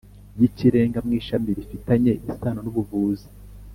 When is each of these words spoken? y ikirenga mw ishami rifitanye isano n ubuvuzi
y 0.39 0.41
ikirenga 0.47 0.99
mw 1.05 1.11
ishami 1.19 1.49
rifitanye 1.57 2.11
isano 2.29 2.59
n 2.63 2.67
ubuvuzi 2.71 3.27